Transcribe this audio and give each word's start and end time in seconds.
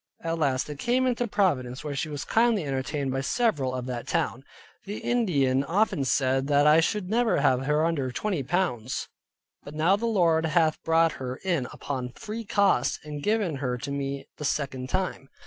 At 0.23 0.39
last 0.39 0.65
they 0.65 0.73
came 0.73 1.05
into 1.05 1.27
Providence, 1.27 1.83
where 1.83 1.93
she 1.93 2.09
was 2.09 2.25
kindly 2.25 2.65
entertained 2.65 3.11
by 3.11 3.21
several 3.21 3.75
of 3.75 3.85
that 3.85 4.07
town. 4.07 4.43
The 4.85 4.97
Indians 4.97 5.63
often 5.67 6.05
said 6.05 6.47
that 6.47 6.65
I 6.65 6.79
should 6.79 7.07
never 7.07 7.39
have 7.41 7.67
her 7.67 7.85
under 7.85 8.09
twenty 8.11 8.41
pounds. 8.41 9.09
But 9.63 9.75
now 9.75 9.95
the 9.95 10.07
Lord 10.07 10.47
hath 10.47 10.81
brought 10.83 11.11
her 11.21 11.35
in 11.43 11.67
upon 11.71 12.13
free 12.13 12.45
cost, 12.45 12.97
and 13.05 13.21
given 13.21 13.57
her 13.57 13.77
to 13.77 13.91
me 13.91 14.25
the 14.37 14.43
second 14.45 14.89
time. 14.89 15.29